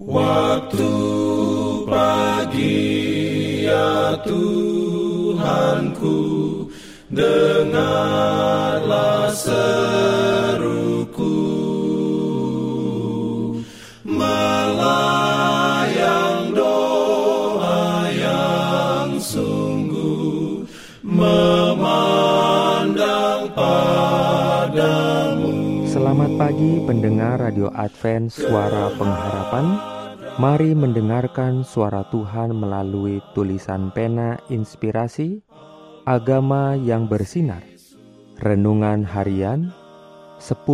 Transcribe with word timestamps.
Waktu 0.00 0.88
pagi 1.84 2.88
ya 3.68 4.16
Tuhanku 4.24 6.16
Dengarlah 7.12 8.19
Selamat 26.00 26.32
pagi 26.40 26.80
pendengar 26.88 27.44
Radio 27.44 27.68
Advent 27.76 28.32
Suara 28.32 28.88
Pengharapan. 28.96 29.66
Mari 30.40 30.72
mendengarkan 30.72 31.60
suara 31.60 32.08
Tuhan 32.08 32.56
melalui 32.56 33.20
tulisan 33.36 33.92
pena 33.92 34.40
inspirasi 34.48 35.44
Agama 36.08 36.72
yang 36.72 37.04
bersinar. 37.04 37.60
Renungan 38.40 39.04
harian 39.04 39.76
10 40.40 40.64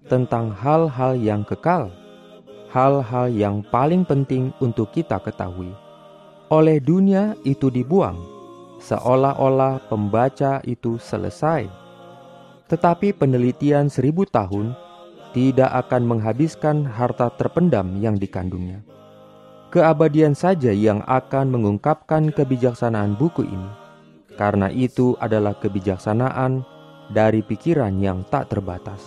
tentang 0.08 0.48
hal-hal 0.48 1.20
yang 1.20 1.44
kekal, 1.44 1.92
hal-hal 2.72 3.28
yang 3.28 3.60
paling 3.68 4.08
penting 4.08 4.56
untuk 4.64 4.96
kita 4.96 5.20
ketahui. 5.20 5.76
Oleh 6.48 6.80
dunia 6.80 7.36
itu 7.44 7.68
dibuang, 7.68 8.16
seolah-olah 8.80 9.84
pembaca 9.92 10.64
itu 10.64 10.96
selesai. 10.96 11.68
Tetapi 12.72 13.12
penelitian 13.12 13.92
seribu 13.92 14.24
tahun 14.24 14.72
tidak 15.36 15.84
akan 15.84 16.16
menghabiskan 16.16 16.88
harta 16.88 17.28
terpendam 17.36 18.00
yang 18.00 18.16
dikandungnya. 18.16 18.80
Keabadian 19.68 20.32
saja 20.32 20.72
yang 20.72 21.04
akan 21.04 21.52
mengungkapkan 21.52 22.32
kebijaksanaan 22.32 23.20
buku 23.20 23.44
ini 23.44 23.87
karena 24.38 24.70
itu 24.70 25.18
adalah 25.18 25.58
kebijaksanaan 25.58 26.62
dari 27.10 27.42
pikiran 27.42 27.98
yang 27.98 28.22
tak 28.30 28.54
terbatas. 28.54 29.02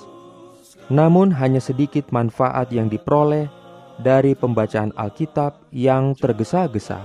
Namun, 0.91 1.31
hanya 1.39 1.63
sedikit 1.63 2.11
manfaat 2.11 2.75
yang 2.75 2.91
diperoleh 2.91 3.47
dari 4.03 4.35
pembacaan 4.35 4.91
Alkitab 4.99 5.71
yang 5.71 6.19
tergesa-gesa. 6.19 6.99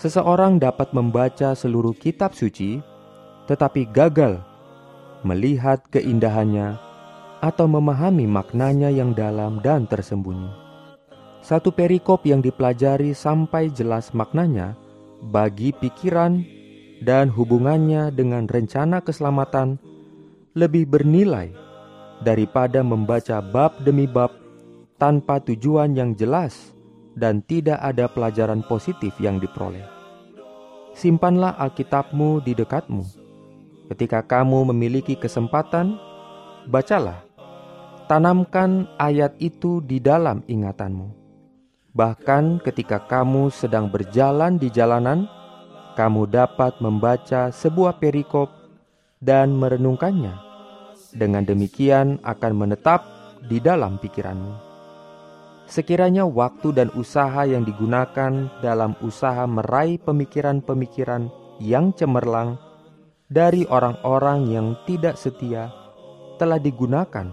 Seseorang 0.00 0.56
dapat 0.56 0.96
membaca 0.96 1.52
seluruh 1.52 1.92
kitab 1.92 2.32
suci, 2.32 2.80
tetapi 3.44 3.84
gagal 3.92 4.40
melihat 5.24 5.82
keindahannya 5.92 6.78
atau 7.44 7.68
memahami 7.68 8.24
maknanya 8.24 8.88
yang 8.88 9.12
dalam 9.12 9.60
dan 9.60 9.84
tersembunyi. 9.84 10.48
Satu 11.44 11.70
perikop 11.70 12.26
yang 12.26 12.42
dipelajari 12.42 13.14
sampai 13.14 13.70
jelas 13.70 14.10
maknanya 14.10 14.74
bagi 15.30 15.70
pikiran 15.70 16.42
dan 17.04 17.28
hubungannya 17.28 18.08
dengan 18.14 18.48
rencana 18.48 19.04
keselamatan 19.04 19.76
lebih 20.56 20.88
bernilai 20.88 21.52
daripada 22.24 22.80
membaca 22.80 23.44
bab 23.44 23.76
demi 23.84 24.08
bab 24.08 24.32
tanpa 24.96 25.36
tujuan 25.44 25.92
yang 25.92 26.16
jelas 26.16 26.72
dan 27.16 27.44
tidak 27.44 27.80
ada 27.80 28.08
pelajaran 28.08 28.64
positif 28.64 29.12
yang 29.20 29.36
diperoleh. 29.40 29.84
Simpanlah 30.96 31.60
Alkitabmu 31.60 32.40
di 32.40 32.56
dekatmu. 32.56 33.04
Ketika 33.92 34.24
kamu 34.24 34.72
memiliki 34.72 35.12
kesempatan, 35.12 36.00
bacalah. 36.68 37.20
Tanamkan 38.06 38.86
ayat 38.96 39.34
itu 39.42 39.82
di 39.82 40.00
dalam 40.00 40.40
ingatanmu. 40.46 41.10
Bahkan 41.92 42.64
ketika 42.64 43.02
kamu 43.02 43.50
sedang 43.50 43.90
berjalan 43.90 44.56
di 44.56 44.70
jalanan, 44.70 45.26
kamu 45.96 46.28
dapat 46.28 46.76
membaca 46.84 47.48
sebuah 47.48 47.96
perikop 47.96 48.52
dan 49.18 49.56
merenungkannya. 49.56 50.44
Dengan 51.16 51.48
demikian 51.48 52.20
akan 52.20 52.52
menetap 52.52 53.00
di 53.48 53.56
dalam 53.56 53.96
pikiranmu. 53.96 54.68
Sekiranya 55.66 56.28
waktu 56.28 56.76
dan 56.76 56.88
usaha 56.94 57.42
yang 57.42 57.66
digunakan 57.66 58.52
dalam 58.62 58.94
usaha 59.02 59.42
meraih 59.48 59.98
pemikiran-pemikiran 59.98 61.26
yang 61.58 61.90
cemerlang 61.96 62.60
dari 63.26 63.66
orang-orang 63.66 64.46
yang 64.46 64.78
tidak 64.86 65.18
setia 65.18 65.72
telah 66.38 66.60
digunakan 66.62 67.26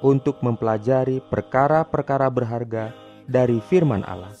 untuk 0.00 0.40
mempelajari 0.40 1.20
perkara-perkara 1.26 2.30
berharga 2.32 2.94
dari 3.28 3.60
firman 3.60 4.06
Allah, 4.06 4.32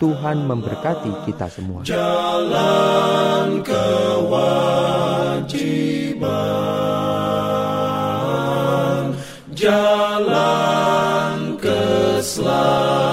Tuhan 0.03 0.43
memberkati 0.43 1.31
kita 1.31 1.47
semua. 1.47 1.87
Jalan 1.87 3.46
kewajiban, 12.27 12.43
jalan 12.43 12.51
keselamatan. 12.51 13.06